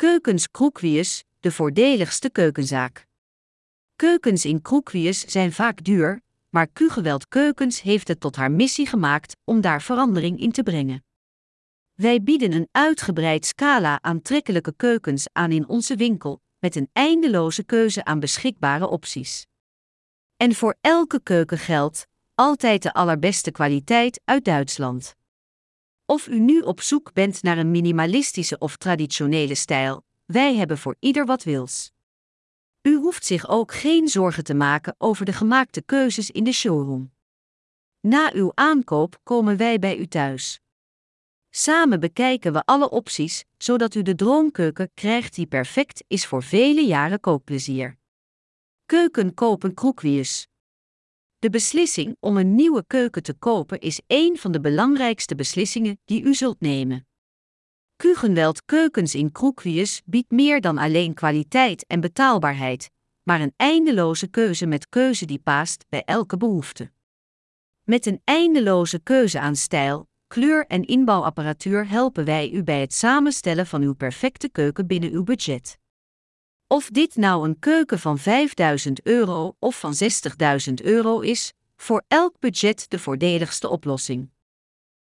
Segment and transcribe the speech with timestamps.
[0.00, 3.06] Keukens Kroekwius, de voordeligste keukenzaak.
[3.96, 9.36] Keukens in Kroekwius zijn vaak duur, maar Q-geweld Keukens heeft het tot haar missie gemaakt
[9.44, 11.04] om daar verandering in te brengen.
[11.94, 18.04] Wij bieden een uitgebreid scala aantrekkelijke keukens aan in onze winkel, met een eindeloze keuze
[18.04, 19.46] aan beschikbare opties.
[20.36, 25.18] En voor elke keuken geldt altijd de allerbeste kwaliteit uit Duitsland.
[26.10, 30.96] Of u nu op zoek bent naar een minimalistische of traditionele stijl, wij hebben voor
[30.98, 31.92] ieder wat wils.
[32.82, 37.12] U hoeft zich ook geen zorgen te maken over de gemaakte keuzes in de showroom.
[38.00, 40.60] Na uw aankoop komen wij bij u thuis.
[41.50, 46.86] Samen bekijken we alle opties, zodat u de droomkeuken krijgt die perfect is voor vele
[46.86, 47.98] jaren koopplezier.
[48.86, 50.46] Keuken kopen Kroekwiers.
[51.40, 56.22] De beslissing om een nieuwe keuken te kopen is een van de belangrijkste beslissingen die
[56.22, 57.06] u zult nemen.
[57.96, 62.90] Kugenweld Keukens in Kroekwies biedt meer dan alleen kwaliteit en betaalbaarheid,
[63.22, 66.90] maar een eindeloze keuze met keuze die past bij elke behoefte.
[67.82, 73.66] Met een eindeloze keuze aan stijl, kleur en inbouwapparatuur helpen wij u bij het samenstellen
[73.66, 75.78] van uw perfecte keuken binnen uw budget.
[76.72, 79.94] Of dit nou een keuken van 5000 euro of van
[80.68, 84.30] 60.000 euro is, voor elk budget de voordeligste oplossing.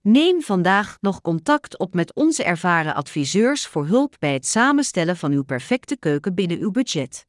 [0.00, 5.32] Neem vandaag nog contact op met onze ervaren adviseurs voor hulp bij het samenstellen van
[5.32, 7.26] uw perfecte keuken binnen uw budget.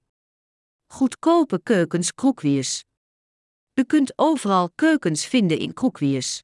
[0.88, 2.84] Goedkope keukens Kroekwiers.
[3.74, 6.44] U kunt overal keukens vinden in Kroekwiers.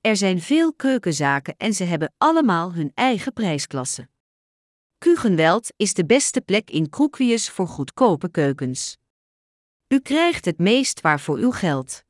[0.00, 4.08] Er zijn veel keukenzaken en ze hebben allemaal hun eigen prijsklasse.
[5.18, 8.96] Kugenweld is de beste plek in Kroekwiers voor goedkope keukens.
[9.88, 12.02] U krijgt het meest waar voor uw geld.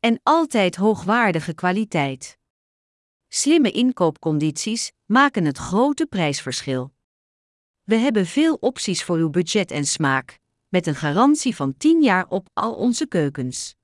[0.00, 2.38] En altijd hoogwaardige kwaliteit.
[3.28, 6.92] Slimme inkoopcondities maken het grote prijsverschil.
[7.82, 12.26] We hebben veel opties voor uw budget en smaak, met een garantie van 10 jaar
[12.28, 13.74] op al onze keukens.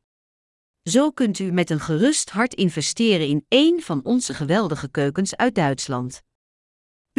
[0.83, 5.55] Zo kunt u met een gerust hart investeren in één van onze geweldige keukens uit
[5.55, 6.27] Duitsland.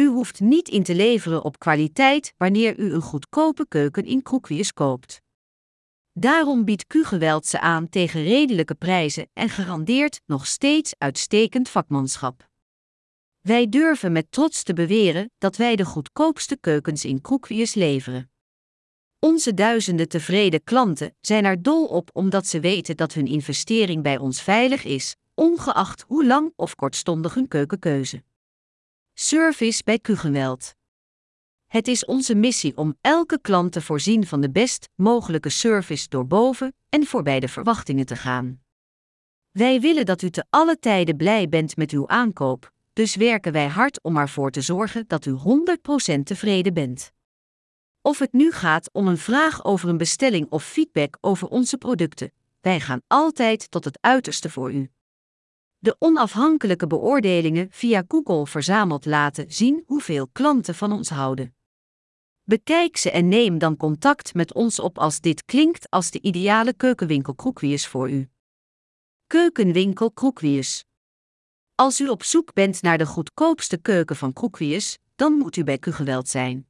[0.00, 4.72] U hoeft niet in te leveren op kwaliteit wanneer u een goedkope keuken in Kroekwiers
[4.72, 5.20] koopt.
[6.12, 12.48] Daarom biedt Q-geweld ze aan tegen redelijke prijzen en garandeert nog steeds uitstekend vakmanschap.
[13.40, 18.30] Wij durven met trots te beweren dat wij de goedkoopste keukens in Kroekwiers leveren.
[19.18, 24.18] Onze duizenden tevreden klanten zijn er dol op omdat ze weten dat hun investering bij
[24.18, 28.22] ons veilig is, ongeacht hoe lang of kortstondig hun keukenkeuze.
[29.22, 30.74] Service bij Q-geweld.
[31.66, 36.26] Het is onze missie om elke klant te voorzien van de best mogelijke service door
[36.26, 38.60] boven en voorbij de verwachtingen te gaan.
[39.50, 43.68] Wij willen dat u te alle tijden blij bent met uw aankoop, dus werken wij
[43.68, 45.36] hard om ervoor te zorgen dat u
[46.18, 47.12] 100% tevreden bent.
[48.02, 52.32] Of het nu gaat om een vraag over een bestelling of feedback over onze producten,
[52.60, 54.90] wij gaan altijd tot het uiterste voor u.
[55.82, 61.54] De onafhankelijke beoordelingen via Google verzameld laten zien hoeveel klanten van ons houden.
[62.42, 66.72] Bekijk ze en neem dan contact met ons op als dit klinkt als de ideale
[66.74, 68.28] keukenwinkel Kroekwiers voor u.
[69.26, 70.84] Keukenwinkel Kroekwiers.
[71.74, 75.78] Als u op zoek bent naar de goedkoopste keuken van Kroekwiers, dan moet u bij
[75.78, 76.68] Kugeweld zijn.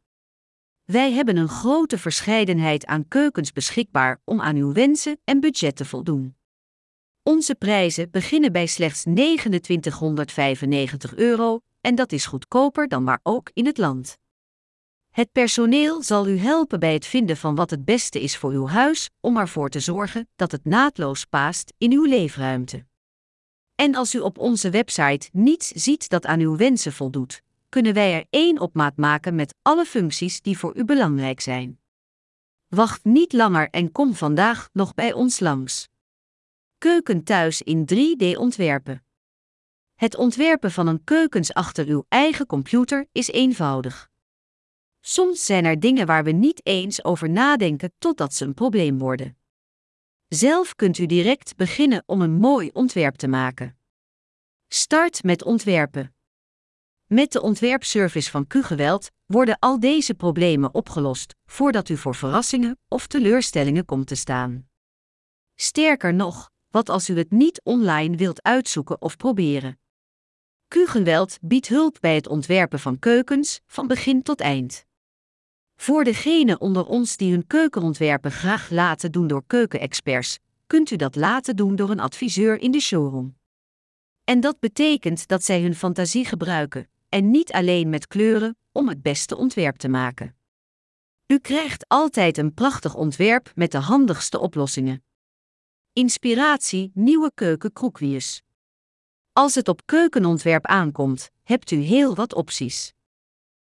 [0.85, 5.85] Wij hebben een grote verscheidenheid aan keukens beschikbaar om aan uw wensen en budget te
[5.85, 6.40] voldoen.
[7.31, 13.67] Onze prijzen beginnen bij slechts 2995 euro en dat is goedkoper dan maar ook in
[13.67, 14.19] het land.
[15.11, 18.67] Het personeel zal u helpen bij het vinden van wat het beste is voor uw
[18.67, 22.87] huis, om ervoor te zorgen dat het naadloos past in uw leefruimte.
[23.75, 28.15] En als u op onze website niets ziet dat aan uw wensen voldoet, kunnen wij
[28.15, 31.81] er één op maat maken met alle functies die voor u belangrijk zijn.
[32.69, 35.89] Wacht niet langer en kom vandaag nog bij ons langs.
[36.81, 39.05] Keuken thuis in 3D ontwerpen.
[39.95, 44.11] Het ontwerpen van een keukens achter uw eigen computer is eenvoudig.
[45.01, 49.37] Soms zijn er dingen waar we niet eens over nadenken totdat ze een probleem worden.
[50.29, 53.79] Zelf kunt u direct beginnen om een mooi ontwerp te maken.
[54.69, 56.15] Start met ontwerpen.
[57.07, 63.07] Met de ontwerpservice van Q-geweld worden al deze problemen opgelost voordat u voor verrassingen of
[63.07, 64.69] teleurstellingen komt te staan.
[65.55, 69.79] Sterker nog, wat als u het niet online wilt uitzoeken of proberen?
[70.69, 74.85] Q-geweld biedt hulp bij het ontwerpen van keukens van begin tot eind.
[75.77, 81.17] Voor degenen onder ons die hun keukenontwerpen graag laten doen door keukenexperts, kunt u dat
[81.17, 83.37] laten doen door een adviseur in de showroom.
[84.25, 89.03] En dat betekent dat zij hun fantasie gebruiken, en niet alleen met kleuren, om het
[89.03, 90.35] beste ontwerp te maken.
[91.27, 95.03] U krijgt altijd een prachtig ontwerp met de handigste oplossingen.
[95.93, 98.43] Inspiratie Nieuwe Keuken Kroekwiers.
[99.33, 102.93] Als het op keukenontwerp aankomt, hebt u heel wat opties.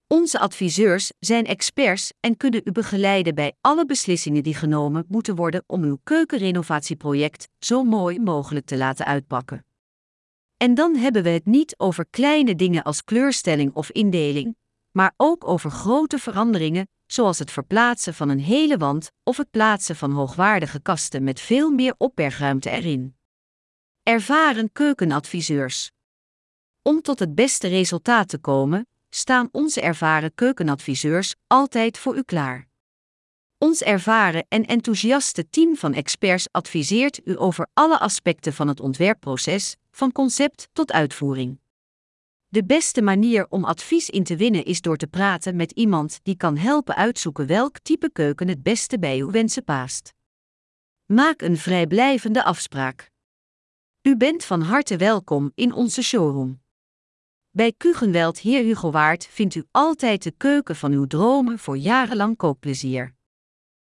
[0.07, 5.63] Onze adviseurs zijn experts en kunnen u begeleiden bij alle beslissingen die genomen moeten worden
[5.68, 9.65] om uw keukenrenovatieproject zo mooi mogelijk te laten uitpakken.
[10.57, 14.56] En dan hebben we het niet over kleine dingen als kleurstelling of indeling,
[14.92, 19.95] maar ook over grote veranderingen, zoals het verplaatsen van een hele wand of het plaatsen
[19.95, 23.15] van hoogwaardige kasten met veel meer opbergruimte erin.
[24.04, 25.92] Ervaren keukenadviseurs.
[26.81, 32.68] Om tot het beste resultaat te komen, staan onze ervaren keukenadviseurs altijd voor u klaar.
[33.57, 39.75] Ons ervaren en enthousiaste team van experts adviseert u over alle aspecten van het ontwerpproces,
[39.92, 41.62] van concept tot uitvoering.
[42.53, 46.35] De beste manier om advies in te winnen is door te praten met iemand die
[46.35, 50.13] kan helpen uitzoeken welk type keuken het beste bij uw wensen past.
[51.05, 53.11] Maak een vrijblijvende afspraak.
[54.01, 56.61] U bent van harte welkom in onze showroom.
[57.50, 62.38] Bij Kugenweld Heer Hugo Waard vindt u altijd de keuken van uw dromen voor jarenlang
[62.38, 63.15] kookplezier.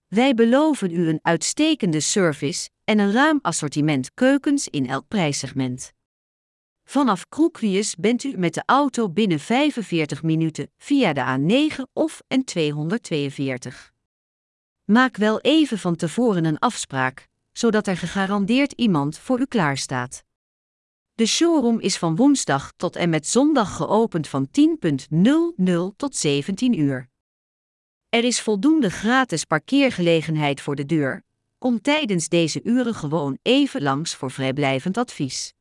[0.07, 5.95] Wij beloven u een uitstekende service en een ruim assortiment keukens in elk prijssegment.
[6.89, 13.95] Vanaf Kroekwies bent u met de auto binnen 45 minuten via de A9 of N242.
[14.85, 20.25] Maak wel even van tevoren een afspraak, zodat er gegarandeerd iemand voor u klaarstaat.
[21.15, 27.09] De showroom is van woensdag tot en met zondag geopend van 10.00 tot 17 uur.
[28.09, 31.23] Er is voldoende gratis parkeergelegenheid voor de deur.
[31.59, 35.56] Kom tijdens deze uren gewoon even langs voor vrijblijvend advies.